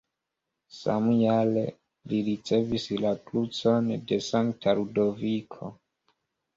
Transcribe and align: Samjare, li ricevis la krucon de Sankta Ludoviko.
Samjare, 0.77 1.65
li 2.15 2.23
ricevis 2.31 2.87
la 3.05 3.13
krucon 3.29 3.95
de 4.11 4.23
Sankta 4.33 4.79
Ludoviko. 4.85 5.75